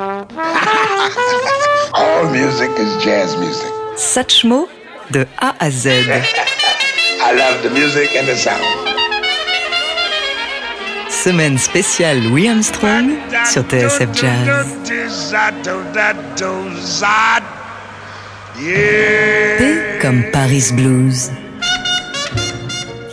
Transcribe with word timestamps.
All 0.00 0.16
music 2.32 2.70
is 2.78 3.04
jazz 3.04 3.36
music. 3.36 3.68
Satchmo 3.96 4.66
de 5.10 5.26
A 5.36 5.54
à 5.58 5.70
Z. 5.70 5.88
I 7.20 7.32
love 7.36 7.62
the 7.62 7.68
music 7.68 8.16
and 8.16 8.26
the 8.26 8.34
sound. 8.34 8.64
Semaine 11.10 11.58
spéciale 11.58 12.22
Louis 12.22 12.48
Armstrong 12.48 13.10
sur 13.44 13.62
TSF 13.64 14.08
Jazz. 14.14 14.66
P 19.58 19.98
comme 20.00 20.22
Paris 20.32 20.72
Blues. 20.72 21.30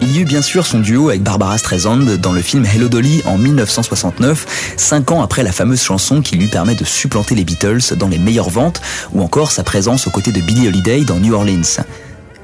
Il 0.09 0.15
y 0.15 0.19
eut 0.21 0.25
bien 0.25 0.41
sûr 0.41 0.65
son 0.65 0.79
duo 0.79 1.09
avec 1.09 1.21
Barbara 1.21 1.57
Streisand 1.57 1.97
dans 1.97 2.31
le 2.31 2.41
film 2.41 2.65
Hello 2.65 2.87
Dolly 2.87 3.21
en 3.25 3.37
1969, 3.37 4.73
cinq 4.77 5.11
ans 5.11 5.21
après 5.21 5.43
la 5.43 5.51
fameuse 5.51 5.81
chanson 5.81 6.21
qui 6.21 6.37
lui 6.37 6.47
permet 6.47 6.75
de 6.75 6.85
supplanter 6.85 7.35
les 7.35 7.43
Beatles 7.43 7.93
dans 7.97 8.07
les 8.07 8.17
meilleures 8.17 8.49
ventes, 8.49 8.79
ou 9.11 9.21
encore 9.21 9.51
sa 9.51 9.65
présence 9.65 10.07
aux 10.07 10.09
côtés 10.09 10.31
de 10.31 10.39
Billie 10.39 10.69
Holiday 10.69 11.03
dans 11.03 11.17
New 11.17 11.33
Orleans. 11.33 11.83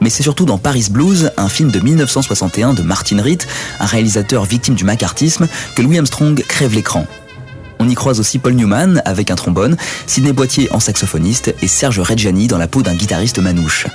Mais 0.01 0.09
c'est 0.09 0.23
surtout 0.23 0.43
dans 0.43 0.57
Paris 0.57 0.87
Blues, 0.91 1.31
un 1.37 1.47
film 1.47 1.71
de 1.71 1.79
1961 1.79 2.73
de 2.73 2.81
Martin 2.81 3.21
Ritt, 3.21 3.47
un 3.79 3.85
réalisateur 3.85 4.43
victime 4.43 4.75
du 4.75 4.83
macartisme, 4.83 5.47
que 5.73 5.81
Louis 5.81 5.97
Armstrong 5.97 6.43
crève 6.45 6.73
l'écran. 6.73 7.07
On 7.79 7.87
y 7.87 7.95
croise 7.95 8.19
aussi 8.19 8.39
Paul 8.39 8.55
Newman 8.55 9.01
avec 9.05 9.31
un 9.31 9.35
trombone, 9.35 9.77
Sidney 10.05 10.33
Boitier 10.33 10.67
en 10.73 10.81
saxophoniste 10.81 11.55
et 11.61 11.67
Serge 11.69 12.01
Reggiani 12.01 12.47
dans 12.47 12.57
la 12.57 12.67
peau 12.67 12.81
d'un 12.81 12.95
guitariste 12.95 13.39
manouche. 13.39 13.87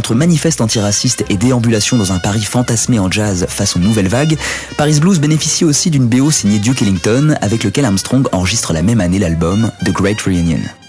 Entre 0.00 0.14
manifeste 0.14 0.62
antiraciste 0.62 1.26
et 1.28 1.36
déambulation 1.36 1.98
dans 1.98 2.14
un 2.14 2.18
Paris 2.18 2.42
fantasmé 2.42 2.98
en 2.98 3.10
jazz 3.10 3.44
face 3.50 3.76
aux 3.76 3.80
nouvelles 3.80 4.08
vagues, 4.08 4.38
Paris 4.78 4.98
Blues 4.98 5.20
bénéficie 5.20 5.62
aussi 5.62 5.90
d'une 5.90 6.06
BO 6.06 6.30
signée 6.30 6.58
Duke 6.58 6.80
Ellington 6.80 7.36
avec 7.42 7.64
lequel 7.64 7.84
Armstrong 7.84 8.26
enregistre 8.32 8.72
la 8.72 8.80
même 8.80 9.02
année 9.02 9.18
l'album 9.18 9.70
The 9.84 9.90
Great 9.90 10.22
Reunion. 10.22 10.79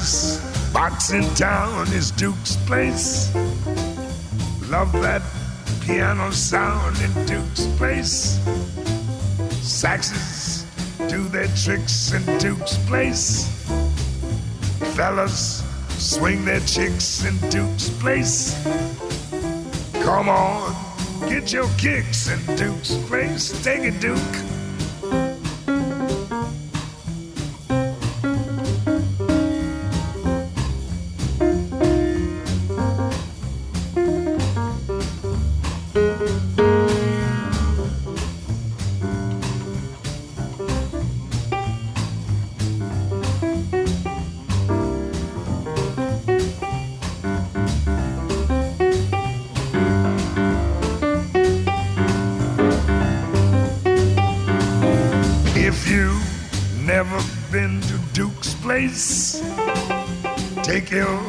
Wildest 0.00 0.72
box 0.72 1.10
in 1.12 1.22
town 1.34 1.86
is 1.88 2.10
Duke's 2.12 2.56
place. 2.64 3.34
Love 4.70 4.92
that 5.02 5.20
piano 5.82 6.30
sound 6.30 6.96
in 7.02 7.26
Duke's 7.26 7.66
place. 7.76 8.38
Saxes 9.60 10.64
do 11.10 11.24
their 11.28 11.48
tricks 11.48 12.14
in 12.14 12.24
Duke's 12.38 12.78
place. 12.88 13.46
Fellas 14.96 15.62
swing 15.98 16.46
their 16.46 16.60
chicks 16.60 17.22
in 17.26 17.36
Duke's 17.50 17.90
place. 18.00 18.56
Come 20.02 20.30
on, 20.30 20.74
get 21.28 21.52
your 21.52 21.68
kicks 21.76 22.30
in 22.30 22.56
Duke's 22.56 22.96
place. 23.06 23.52
Take 23.62 23.82
it, 23.82 24.00
Duke. 24.00 24.49
Place, 58.80 59.42
take 60.62 60.90
your 60.90 61.20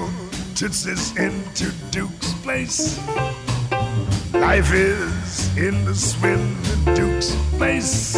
tootsies 0.55 1.11
into 1.17 1.69
Duke's 1.91 2.31
place. 2.35 2.97
Life 4.33 4.71
is 4.71 5.57
in 5.57 5.83
the 5.83 5.93
swim 5.93 6.55
Duke's 6.95 7.35
place. 7.57 8.15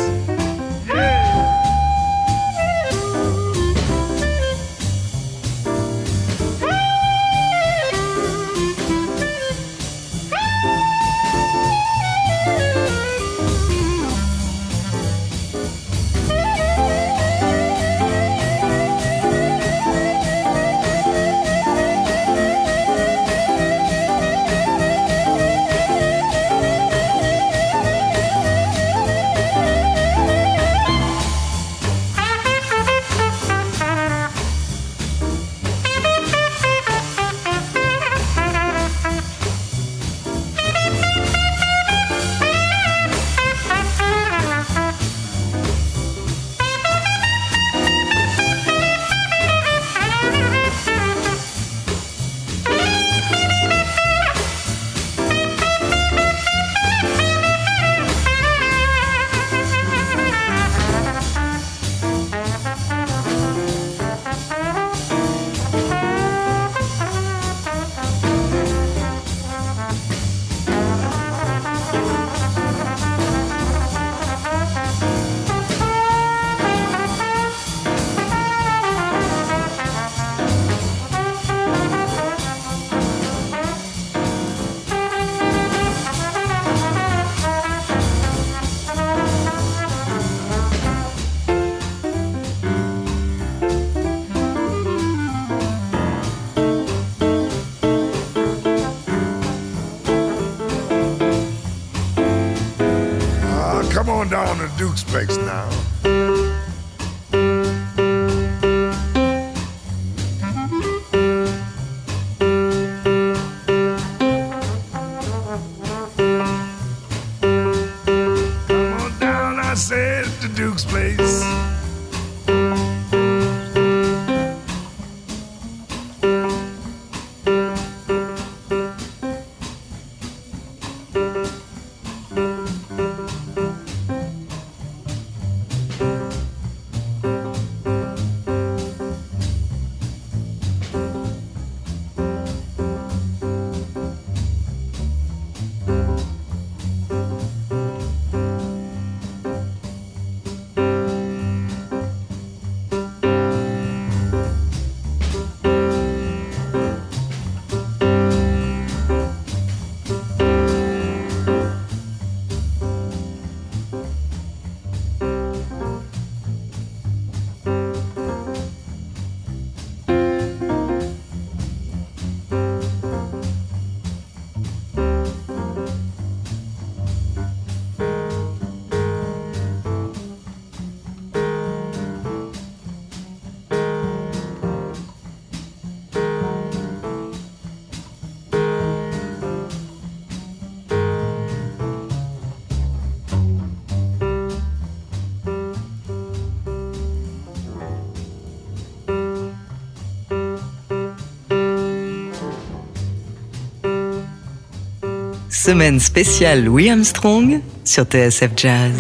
Semaine 205.66 206.02
spéciale 206.02 206.66
Louis 206.66 206.90
Armstrong 206.90 207.62
sur 207.86 208.04
TSF 208.04 208.50
Jazz. 208.58 208.92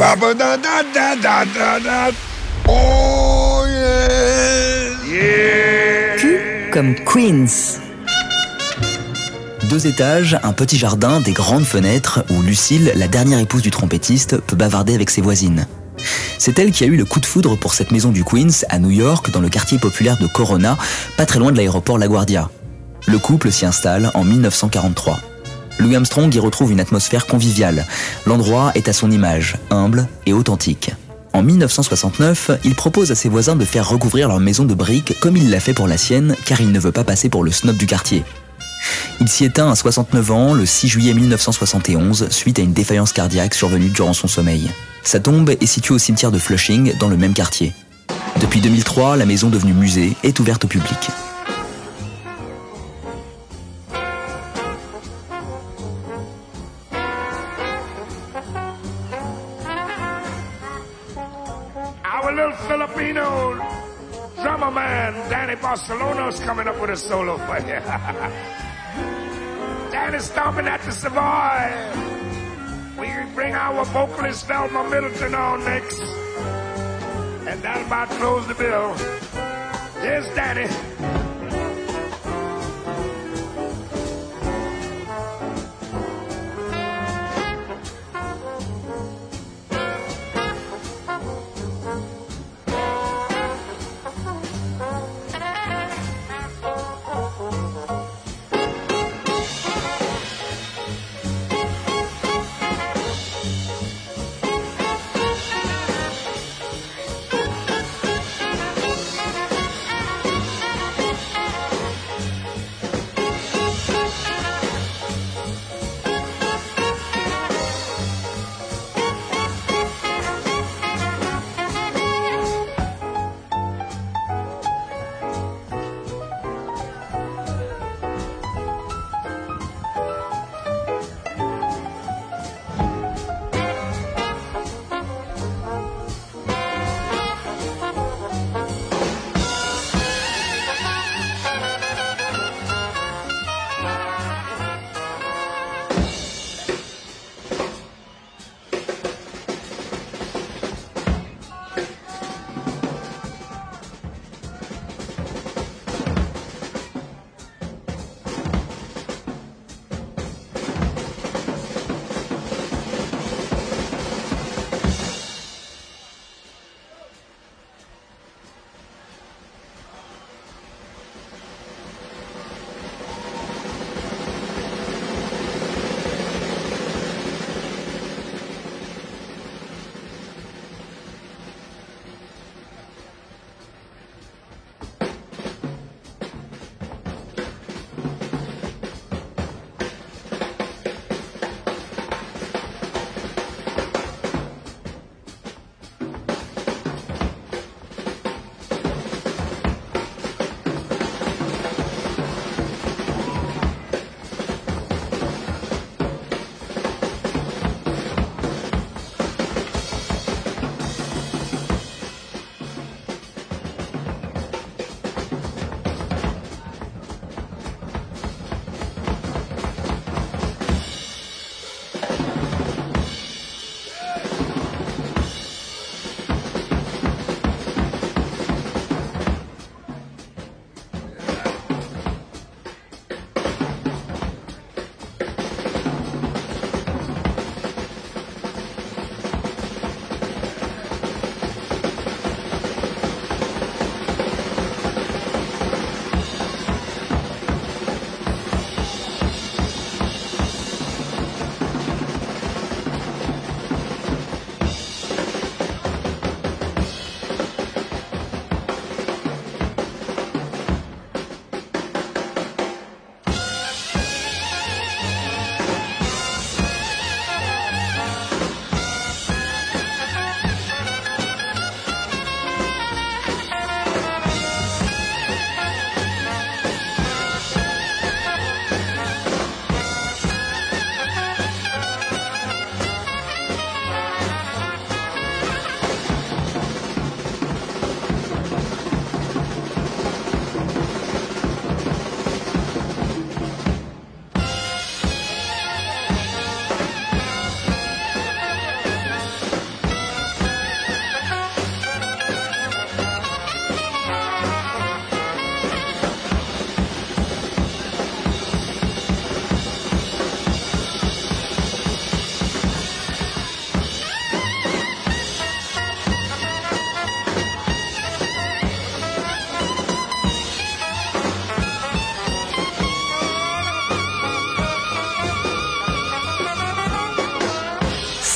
Oh 2.69 3.63
yeah. 3.67 4.87
Yeah. 5.11 6.15
Q 6.15 6.39
comme 6.71 6.95
Queens. 7.03 7.81
Deux 9.69 9.87
étages, 9.87 10.39
un 10.41 10.53
petit 10.53 10.77
jardin, 10.77 11.19
des 11.19 11.33
grandes 11.33 11.65
fenêtres 11.65 12.23
où 12.29 12.41
Lucille, 12.41 12.93
la 12.95 13.09
dernière 13.09 13.39
épouse 13.39 13.61
du 13.61 13.69
trompettiste, 13.69 14.37
peut 14.37 14.55
bavarder 14.55 14.95
avec 14.95 15.09
ses 15.09 15.19
voisines. 15.19 15.67
C'est 16.37 16.57
elle 16.59 16.71
qui 16.71 16.85
a 16.85 16.87
eu 16.87 16.95
le 16.95 17.03
coup 17.03 17.19
de 17.19 17.25
foudre 17.25 17.57
pour 17.57 17.73
cette 17.73 17.91
maison 17.91 18.11
du 18.11 18.23
Queens 18.23 18.63
à 18.69 18.79
New 18.79 18.91
York, 18.91 19.31
dans 19.31 19.41
le 19.41 19.49
quartier 19.49 19.79
populaire 19.79 20.17
de 20.17 20.27
Corona, 20.27 20.77
pas 21.17 21.25
très 21.25 21.39
loin 21.39 21.51
de 21.51 21.57
l'aéroport 21.57 21.97
LaGuardia. 21.97 22.49
Le 23.05 23.19
couple 23.19 23.51
s'y 23.51 23.65
installe 23.65 24.11
en 24.13 24.23
1943. 24.23 25.19
Louis 25.79 25.95
Armstrong 25.95 26.33
y 26.33 26.39
retrouve 26.39 26.71
une 26.71 26.79
atmosphère 26.79 27.25
conviviale. 27.25 27.85
L'endroit 28.25 28.71
est 28.75 28.87
à 28.87 28.93
son 28.93 29.11
image, 29.11 29.55
humble 29.69 30.07
et 30.25 30.33
authentique. 30.33 30.91
En 31.33 31.41
1969, 31.41 32.51
il 32.63 32.75
propose 32.75 33.11
à 33.11 33.15
ses 33.15 33.27
voisins 33.27 33.55
de 33.55 33.65
faire 33.65 33.89
recouvrir 33.89 34.27
leur 34.27 34.39
maison 34.39 34.65
de 34.65 34.73
briques 34.75 35.17
comme 35.19 35.35
il 35.35 35.49
l'a 35.49 35.59
fait 35.59 35.73
pour 35.73 35.87
la 35.87 35.97
sienne, 35.97 36.35
car 36.45 36.61
il 36.61 36.71
ne 36.71 36.79
veut 36.79 36.91
pas 36.91 37.03
passer 37.03 37.27
pour 37.27 37.43
le 37.43 37.51
snob 37.51 37.75
du 37.75 37.87
quartier. 37.87 38.23
Il 39.19 39.27
s'y 39.27 39.45
éteint 39.45 39.71
à 39.71 39.75
69 39.75 40.31
ans 40.31 40.53
le 40.53 40.65
6 40.65 40.87
juillet 40.87 41.13
1971 41.13 42.29
suite 42.29 42.59
à 42.59 42.61
une 42.61 42.73
défaillance 42.73 43.13
cardiaque 43.13 43.55
survenue 43.55 43.89
durant 43.89 44.13
son 44.13 44.27
sommeil. 44.27 44.69
Sa 45.03 45.19
tombe 45.19 45.49
est 45.49 45.65
située 45.65 45.95
au 45.95 45.99
cimetière 45.99 46.31
de 46.31 46.39
Flushing 46.39 46.97
dans 46.99 47.09
le 47.09 47.17
même 47.17 47.33
quartier. 47.33 47.73
Depuis 48.39 48.61
2003, 48.61 49.17
la 49.17 49.25
maison 49.25 49.49
devenue 49.49 49.73
musée 49.73 50.15
est 50.23 50.39
ouverte 50.39 50.65
au 50.65 50.67
public. 50.67 51.09
Barcelona's 66.33 66.39
coming 66.39 66.67
up 66.67 66.81
with 66.81 66.89
a 66.89 66.97
solo 66.97 67.37
for 67.37 67.59
you. 67.59 67.65
Danny's 69.91 70.23
stomping 70.25 70.67
at 70.67 70.81
the 70.81 70.91
Savoy. 70.91 71.71
We 72.99 73.07
bring 73.33 73.53
our 73.53 73.85
vocalist 73.85 74.47
Velma 74.47 74.83
Middleton 74.89 75.35
on 75.35 75.63
next. 75.63 76.01
And 77.47 77.61
that'll 77.61 77.85
about 77.85 78.09
close 78.11 78.47
the 78.47 78.55
bill. 78.55 78.95
Here's 80.01 80.27
Danny. 80.35 80.67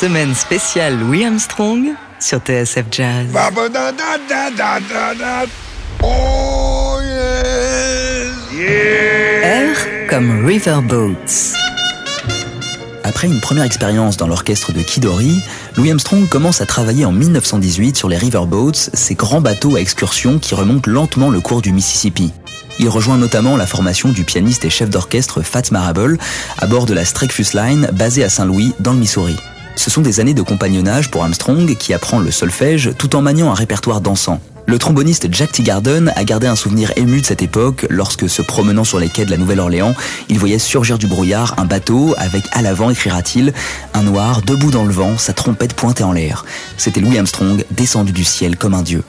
Semaine 0.08 0.36
spéciale 0.36 0.98
Louis 0.98 1.26
Armstrong 1.26 1.88
sur 2.18 2.40
TSF 2.40 2.86
Jazz. 2.90 3.28
Oh 6.02 6.98
yes. 8.54 9.74
R 9.74 10.10
comme 10.10 10.46
Riverboats. 10.46 11.58
Après 13.04 13.28
une 13.28 13.42
première 13.42 13.66
expérience 13.66 14.16
dans 14.16 14.28
l'orchestre 14.28 14.72
de 14.72 14.82
Kidori, 14.82 15.44
Louis 15.76 15.92
Armstrong 15.92 16.26
commence 16.30 16.62
à 16.62 16.66
travailler 16.66 17.04
en 17.04 17.12
1918 17.12 17.98
sur 17.98 18.08
les 18.08 18.16
Riverboats, 18.16 18.90
ces 18.94 19.16
grands 19.16 19.42
bateaux 19.42 19.76
à 19.76 19.82
excursion 19.82 20.40
qui 20.40 20.56
remontent 20.56 20.90
lentement 20.90 21.30
le 21.30 21.42
cours 21.42 21.62
du 21.62 21.74
Mississippi. 21.74 22.32
Il 22.80 22.88
rejoint 22.88 23.18
notamment 23.18 23.58
la 23.58 23.66
formation 23.66 24.08
du 24.08 24.24
pianiste 24.24 24.64
et 24.64 24.70
chef 24.70 24.90
d'orchestre 24.90 25.42
Fats 25.42 25.70
Marable 25.72 26.18
à 26.60 26.66
bord 26.66 26.86
de 26.86 26.94
la 26.94 27.04
Streckfus 27.04 27.54
Line 27.54 27.90
basée 27.92 28.24
à 28.24 28.30
Saint-Louis 28.30 28.74
dans 28.80 28.94
le 28.94 29.00
Missouri. 29.00 29.36
Ce 29.78 29.92
sont 29.92 30.02
des 30.02 30.20
années 30.20 30.34
de 30.34 30.42
compagnonnage 30.42 31.12
pour 31.12 31.24
Armstrong 31.24 31.78
qui 31.78 31.94
apprend 31.94 32.20
le 32.20 32.32
solfège 32.32 32.92
tout 32.98 33.16
en 33.16 33.22
maniant 33.22 33.52
un 33.52 33.54
répertoire 33.54 34.02
dansant. 34.02 34.42
Le 34.66 34.80
tromboniste 34.80 35.28
Jack 35.32 35.52
Teagarden 35.52 36.12
a 36.16 36.24
gardé 36.26 36.48
un 36.48 36.56
souvenir 36.56 36.92
ému 36.98 37.22
de 37.22 37.26
cette 37.26 37.44
époque 37.44 37.86
lorsque, 37.90 38.28
se 38.28 38.42
promenant 38.42 38.84
sur 38.84 39.00
les 39.00 39.08
quais 39.08 39.24
de 39.24 39.32
la 39.32 39.38
Nouvelle-Orléans, 39.38 39.94
il 40.30 40.40
voyait 40.40 40.60
surgir 40.60 40.98
du 40.98 41.08
brouillard 41.08 41.54
un 41.58 41.66
bateau 41.66 42.16
avec 42.18 42.44
à 42.52 42.64
l'avant, 42.64 42.90
écrira-t-il, 42.90 43.54
un 43.94 44.02
noir 44.02 44.42
debout 44.42 44.72
dans 44.72 44.84
le 44.84 44.92
vent, 44.92 45.18
sa 45.18 45.32
trompette 45.32 45.74
pointée 45.74 46.04
en 46.04 46.12
l'air. 46.12 46.44
C'était 46.76 47.00
Louis 47.00 47.18
Armstrong, 47.18 47.64
descendu 47.72 48.12
du 48.12 48.26
ciel 48.26 48.58
comme 48.58 48.74
un 48.74 48.82
dieu. 48.82 49.04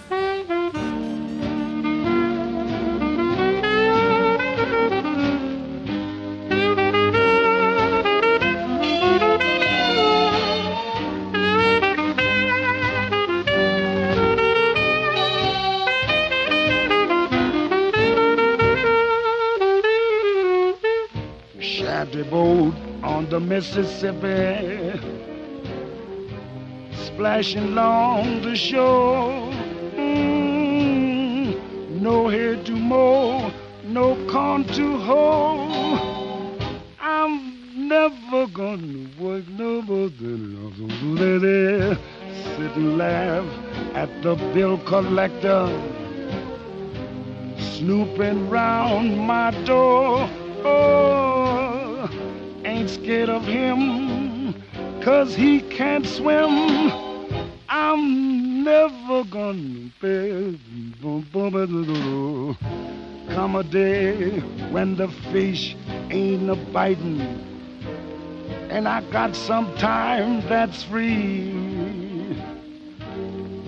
Shanty 21.69 22.23
boat 22.23 22.73
on 23.03 23.29
the 23.29 23.39
Mississippi, 23.39 24.99
splashing 26.93 27.65
along 27.65 28.41
the 28.41 28.57
shore. 28.57 29.53
Mm, 29.95 31.61
no 32.01 32.29
head 32.29 32.65
to 32.65 32.73
mow, 32.73 33.53
no 33.85 34.17
corn 34.31 34.65
to 34.65 34.99
hoe. 34.99 36.57
I'm 37.01 37.87
never 37.87 38.47
gonna 38.47 39.07
work 39.21 39.47
no 39.49 39.83
more 39.83 40.09
than 40.09 41.41
there. 41.43 41.99
Sit 42.57 42.77
and 42.77 42.97
laugh 42.97 43.47
at 43.95 44.23
the 44.23 44.37
bill 44.55 44.79
collector, 44.79 45.69
snooping 47.59 48.49
round 48.49 49.19
my 49.19 49.51
door. 49.67 50.31
Oh, 50.65 51.18
scared 53.09 53.31
of 53.31 53.43
him, 53.43 54.55
cause 55.01 55.35
he 55.35 55.63
can't 55.63 56.07
swim. 56.07 56.93
I'm 57.67 58.63
never 58.63 59.25
gonna 59.25 59.91
pay. 59.99 60.59
Come 63.31 63.57
a 63.57 63.65
day 63.65 64.41
when 64.75 64.97
the 64.97 65.09
fish 65.33 65.75
ain't 66.11 66.51
a 66.51 66.57
biting, 66.71 67.23
and 68.69 68.87
I 68.87 69.01
got 69.11 69.35
some 69.35 69.75
time 69.77 70.47
that's 70.47 70.83
free. 70.83 71.55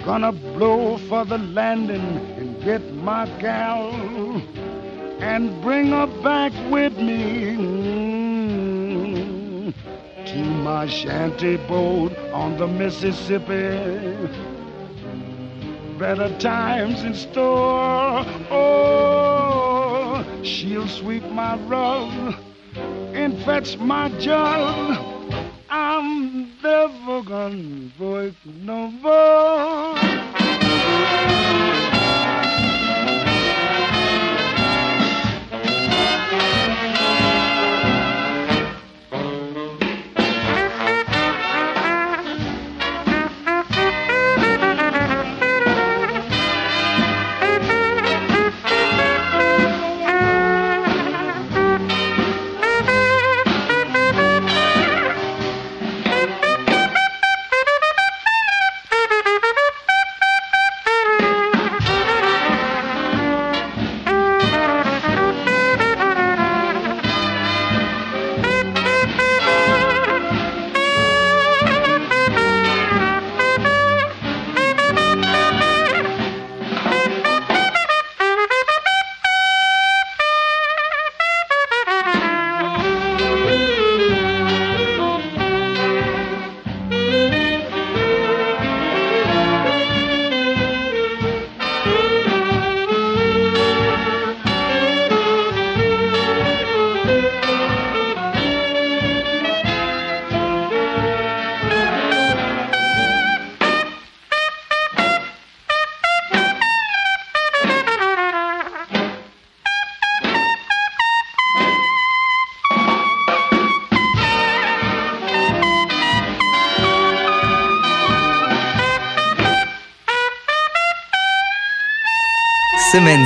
Gonna 0.04 0.32
blow 0.32 0.98
for 1.08 1.24
the 1.24 1.38
landing 1.38 2.08
and 2.36 2.62
get 2.62 2.82
my 2.92 3.24
gal 3.38 3.90
and 5.18 5.62
bring 5.62 5.92
her 5.92 6.08
back 6.22 6.52
with 6.70 6.94
me 6.98 8.09
to 10.30 10.44
my 10.44 10.86
shanty 10.86 11.56
boat 11.56 12.16
on 12.32 12.56
the 12.56 12.66
Mississippi. 12.66 14.16
Better 15.98 16.38
times 16.38 17.02
in 17.02 17.14
store. 17.14 18.24
Oh, 18.48 20.24
she'll 20.44 20.86
sweep 20.86 21.24
my 21.30 21.56
rug 21.66 22.36
and 23.12 23.42
fetch 23.42 23.76
my 23.78 24.08
jug. 24.20 25.34
I'm 25.68 26.52
never 26.62 27.22
gonna 27.22 27.90
work 27.98 28.34
no 28.44 28.88
more. 28.88 30.00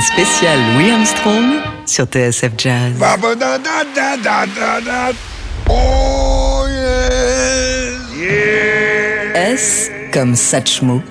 Spéciale 0.01 0.59
Louis 0.73 0.91
Armstrong 0.91 1.45
sur 1.85 2.05
TSF 2.05 2.51
Jazz. 2.57 2.93
Oh. 5.69 6.65
Yeah. 8.17 9.51
S 9.51 9.89
comme 10.11 10.35
Satchmo. 10.35 11.01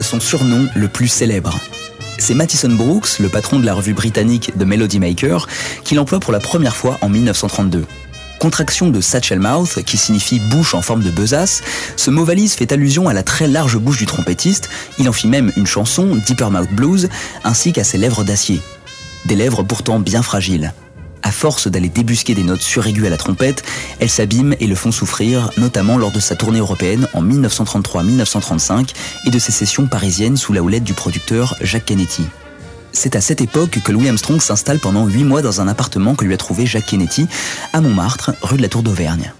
Son 0.00 0.20
surnom 0.20 0.68
le 0.74 0.88
plus 0.88 1.08
célèbre. 1.08 1.58
C'est 2.18 2.34
Mattison 2.34 2.70
Brooks, 2.70 3.18
le 3.20 3.28
patron 3.28 3.58
de 3.58 3.66
la 3.66 3.74
revue 3.74 3.94
britannique 3.94 4.52
The 4.58 4.64
Melody 4.64 4.98
Maker, 4.98 5.46
qui 5.84 5.94
l'emploie 5.94 6.20
pour 6.20 6.32
la 6.32 6.40
première 6.40 6.76
fois 6.76 6.98
en 7.02 7.08
1932. 7.08 7.84
Contraction 8.38 8.90
de 8.90 9.00
Satchel 9.00 9.40
Mouth, 9.40 9.82
qui 9.84 9.96
signifie 9.96 10.38
bouche 10.38 10.74
en 10.74 10.82
forme 10.82 11.02
de 11.02 11.10
besace, 11.10 11.62
ce 11.96 12.10
mot 12.10 12.24
valise 12.24 12.54
fait 12.54 12.70
allusion 12.70 13.08
à 13.08 13.12
la 13.12 13.24
très 13.24 13.48
large 13.48 13.78
bouche 13.78 13.98
du 13.98 14.06
trompettiste, 14.06 14.68
il 14.98 15.08
en 15.08 15.12
fit 15.12 15.26
même 15.26 15.52
une 15.56 15.66
chanson, 15.66 16.16
Deeper 16.26 16.50
Mouth 16.50 16.70
Blues, 16.70 17.08
ainsi 17.42 17.72
qu'à 17.72 17.82
ses 17.82 17.98
lèvres 17.98 18.22
d'acier. 18.22 18.60
Des 19.24 19.34
lèvres 19.34 19.64
pourtant 19.64 19.98
bien 19.98 20.22
fragiles. 20.22 20.72
À 21.22 21.32
force 21.32 21.66
d'aller 21.66 21.88
débusquer 21.88 22.34
des 22.34 22.44
notes 22.44 22.62
suraiguës 22.62 23.08
à 23.08 23.10
la 23.10 23.16
trompette, 23.16 23.64
elles 23.98 24.08
s'abîment 24.08 24.54
et 24.60 24.68
le 24.68 24.76
font 24.76 24.92
souffrir, 24.92 25.50
notamment 25.58 25.98
lors 25.98 26.12
de 26.12 26.20
sa 26.20 26.36
tournée 26.36 26.60
européenne 26.60 27.08
en 27.14 27.24
1933-1935 27.24 28.94
et 29.26 29.30
de 29.30 29.38
ses 29.38 29.52
sessions 29.52 29.88
parisiennes 29.88 30.36
sous 30.36 30.52
la 30.52 30.62
houlette 30.62 30.84
du 30.84 30.94
producteur 30.94 31.56
Jacques 31.60 31.86
Kennedy. 31.86 32.24
C'est 32.92 33.16
à 33.16 33.20
cette 33.20 33.40
époque 33.40 33.78
que 33.84 33.92
Louis 33.92 34.08
Armstrong 34.08 34.40
s'installe 34.40 34.78
pendant 34.78 35.06
8 35.06 35.24
mois 35.24 35.42
dans 35.42 35.60
un 35.60 35.68
appartement 35.68 36.14
que 36.14 36.24
lui 36.24 36.34
a 36.34 36.36
trouvé 36.36 36.66
Jacques 36.66 36.86
Kennedy 36.86 37.28
à 37.72 37.80
Montmartre, 37.80 38.32
rue 38.42 38.56
de 38.56 38.62
la 38.62 38.68
Tour 38.68 38.82
d'Auvergne. 38.82 39.32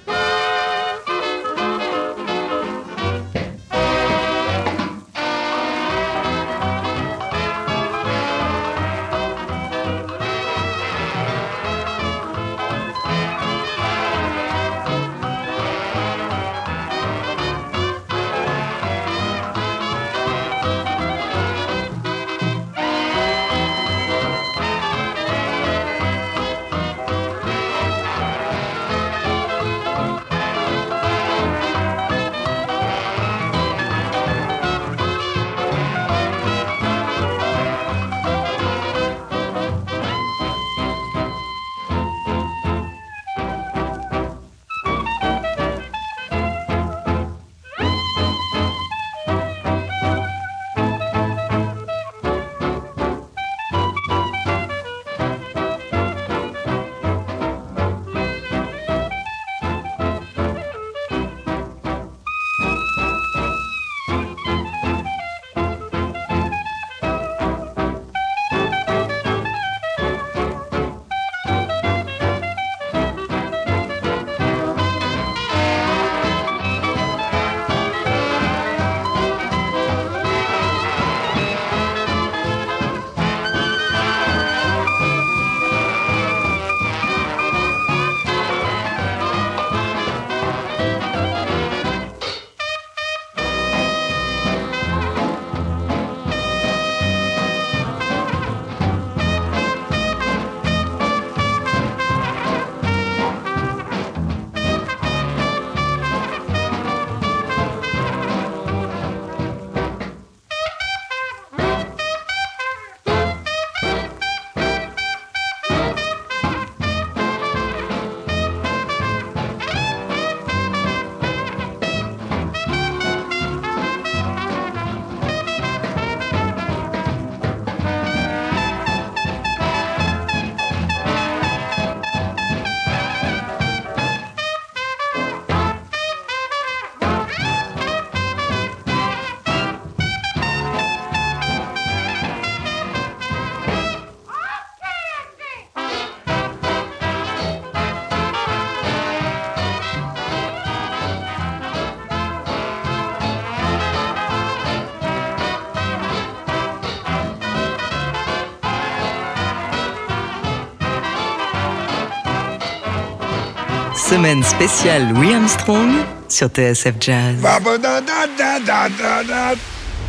Semaine 164.19 164.43
spéciale 164.43 165.13
Louis 165.15 165.33
Armstrong 165.33 165.91
sur 166.29 166.49
TSF 166.49 166.95
Jazz. 166.99 167.37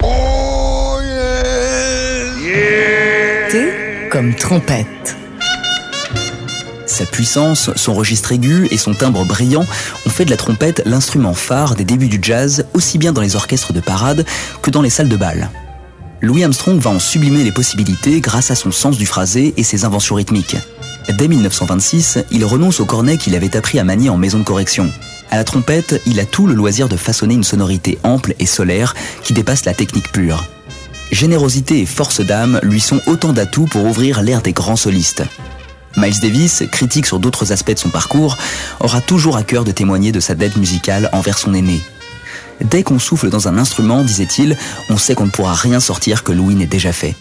Oh. 0.01 0.97
T 3.51 4.09
comme 4.09 4.33
trompette. 4.33 5.15
Sa 6.87 7.05
puissance, 7.05 7.69
son 7.75 7.93
registre 7.93 8.31
aigu 8.31 8.67
et 8.71 8.77
son 8.77 8.95
timbre 8.95 9.25
brillant 9.25 9.67
ont 10.07 10.09
fait 10.09 10.25
de 10.25 10.31
la 10.31 10.37
trompette 10.37 10.81
l'instrument 10.87 11.35
phare 11.35 11.75
des 11.75 11.85
débuts 11.85 12.09
du 12.09 12.17
jazz, 12.19 12.65
aussi 12.73 12.97
bien 12.97 13.13
dans 13.13 13.21
les 13.21 13.35
orchestres 13.35 13.73
de 13.73 13.79
parade 13.79 14.25
que 14.63 14.71
dans 14.71 14.81
les 14.81 14.89
salles 14.89 15.09
de 15.09 15.17
bal. 15.17 15.51
Louis 16.21 16.43
Armstrong 16.43 16.79
va 16.79 16.89
en 16.89 16.99
sublimer 16.99 17.43
les 17.43 17.51
possibilités 17.51 18.21
grâce 18.21 18.49
à 18.49 18.55
son 18.55 18.71
sens 18.71 18.97
du 18.97 19.05
phrasé 19.05 19.53
et 19.55 19.63
ses 19.63 19.85
inventions 19.85 20.15
rythmiques. 20.15 20.57
Dès 21.17 21.27
1926, 21.27 22.19
il 22.29 22.45
renonce 22.45 22.79
au 22.79 22.85
cornet 22.85 23.17
qu'il 23.17 23.35
avait 23.35 23.57
appris 23.57 23.79
à 23.79 23.83
manier 23.83 24.09
en 24.09 24.17
maison 24.17 24.37
de 24.37 24.43
correction. 24.43 24.91
À 25.31 25.37
la 25.37 25.43
trompette, 25.43 26.01
il 26.05 26.19
a 26.19 26.25
tout 26.25 26.45
le 26.45 26.53
loisir 26.53 26.87
de 26.87 26.97
façonner 26.97 27.33
une 27.33 27.43
sonorité 27.43 27.97
ample 28.03 28.35
et 28.37 28.45
solaire 28.45 28.93
qui 29.23 29.33
dépasse 29.33 29.65
la 29.65 29.73
technique 29.73 30.11
pure. 30.11 30.45
Générosité 31.11 31.79
et 31.79 31.87
force 31.87 32.21
d'âme 32.21 32.59
lui 32.61 32.79
sont 32.79 33.01
autant 33.07 33.33
d'atouts 33.33 33.65
pour 33.65 33.85
ouvrir 33.85 34.21
l'ère 34.21 34.43
des 34.43 34.53
grands 34.53 34.75
solistes. 34.75 35.23
Miles 35.97 36.19
Davis, 36.21 36.63
critique 36.71 37.07
sur 37.07 37.19
d'autres 37.19 37.51
aspects 37.51 37.73
de 37.73 37.79
son 37.79 37.89
parcours, 37.89 38.37
aura 38.79 39.01
toujours 39.01 39.35
à 39.35 39.43
cœur 39.43 39.63
de 39.63 39.71
témoigner 39.71 40.11
de 40.11 40.19
sa 40.19 40.35
dette 40.35 40.57
musicale 40.57 41.09
envers 41.11 41.39
son 41.39 41.55
aîné. 41.55 41.81
Dès 42.61 42.83
qu'on 42.83 42.99
souffle 42.99 43.29
dans 43.29 43.47
un 43.47 43.57
instrument, 43.57 44.03
disait-il, 44.03 44.57
on 44.89 44.97
sait 44.97 45.15
qu'on 45.15 45.25
ne 45.25 45.31
pourra 45.31 45.53
rien 45.55 45.79
sortir 45.79 46.23
que 46.23 46.31
Louis 46.31 46.55
n'ait 46.55 46.67
déjà 46.67 46.91
fait. 46.91 47.15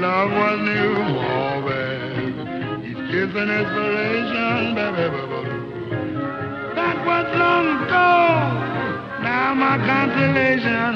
Love 0.00 0.30
was 0.30 0.58
new. 0.60 0.94
Oh, 0.98 1.62
baby, 1.66 2.94
kiss 3.10 3.32
an 3.34 3.48
inspiration, 3.50 4.74
baby, 4.76 5.08
baby. 5.16 5.40
That 6.76 6.96
was 7.06 7.26
long 7.36 7.66
ago. 7.80 8.10
Now 9.22 9.54
my 9.54 9.78
consolation. 9.78 10.92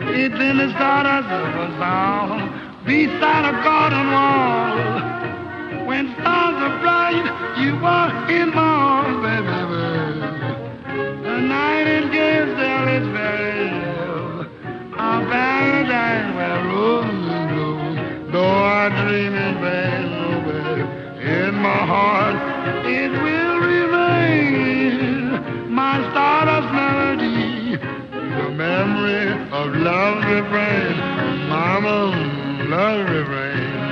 It's 0.00 0.34
in 0.34 0.56
the 0.58 0.68
stardust 0.70 1.28
of 1.28 1.54
a 1.66 1.68
song 1.78 2.30
beside 2.86 3.44
a 3.44 3.54
garden 3.62 4.06
wall. 4.14 5.86
When 5.86 6.14
stars 6.14 6.56
are 6.66 6.78
bright, 6.80 7.26
you 7.58 7.74
are 7.84 8.30
in 8.30 8.48
my 8.54 8.62
arms, 8.62 9.18
baby. 9.26 9.60
The 11.26 11.36
nightingale 11.40 12.48
still 12.54 12.88
is 12.98 13.06
very 13.14 13.68
ill. 13.84 14.46
A 14.94 15.26
paradise 15.30 16.28
where 16.36 16.60
roses 16.66 17.07
Though 18.38 18.44
I 18.46 18.88
dream 19.02 19.34
in 19.34 19.54
vain, 19.60 20.06
oh 20.26 20.40
baby, 20.46 20.82
in 21.28 21.54
my 21.56 21.80
heart 21.92 22.36
it 22.86 23.10
will 23.24 23.58
remain 23.74 25.10
my 25.74 25.94
stardust 26.10 26.72
melody 26.72 27.74
the 28.38 28.48
memory 28.50 29.32
of 29.50 29.74
love 29.74 30.18
refrain, 30.24 30.94
mama, 31.48 31.98
love 32.68 33.10
refrain. 33.10 33.87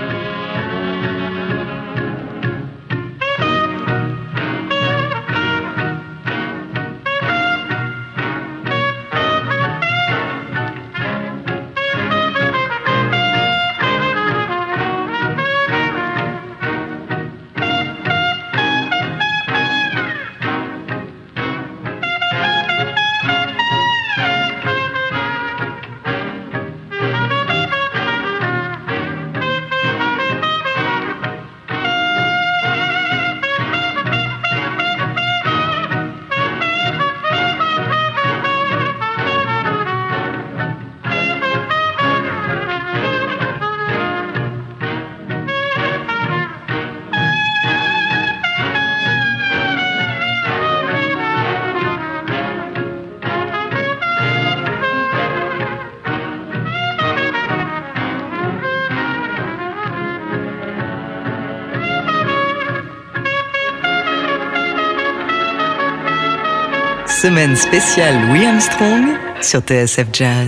Semaine 67.27 67.57
spéciale 67.57 68.29
Louis 68.29 68.47
Armstrong 68.47 69.19
sur 69.43 69.59
TSF 69.59 70.07
Jazz. 70.13 70.47